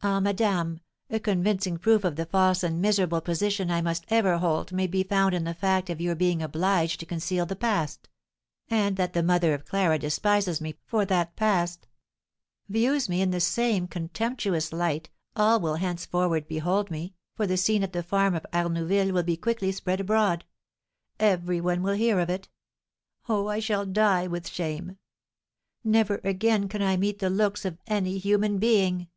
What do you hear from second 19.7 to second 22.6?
spread abroad, every one will hear of it!